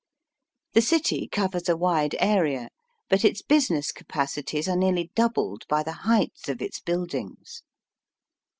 [0.73, 2.69] The city covers a wide area,
[3.07, 7.61] but its business capacities are nearly doubled by the heights of its buildings.